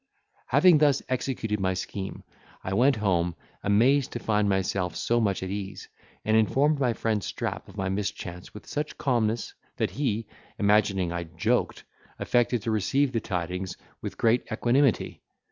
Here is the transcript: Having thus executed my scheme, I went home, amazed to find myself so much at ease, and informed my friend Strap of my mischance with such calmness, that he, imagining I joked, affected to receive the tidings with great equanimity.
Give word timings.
Having 0.47 0.79
thus 0.79 1.03
executed 1.09 1.59
my 1.59 1.75
scheme, 1.75 2.23
I 2.63 2.73
went 2.73 2.95
home, 2.95 3.35
amazed 3.61 4.11
to 4.13 4.19
find 4.19 4.49
myself 4.49 4.95
so 4.95 5.21
much 5.21 5.43
at 5.43 5.51
ease, 5.51 5.89
and 6.25 6.35
informed 6.35 6.79
my 6.79 6.93
friend 6.93 7.23
Strap 7.23 7.67
of 7.69 7.77
my 7.77 7.87
mischance 7.87 8.51
with 8.51 8.65
such 8.65 8.97
calmness, 8.97 9.53
that 9.77 9.91
he, 9.91 10.25
imagining 10.57 11.11
I 11.11 11.25
joked, 11.25 11.83
affected 12.17 12.63
to 12.63 12.71
receive 12.71 13.11
the 13.11 13.21
tidings 13.21 13.77
with 14.01 14.17
great 14.17 14.51
equanimity. 14.51 15.21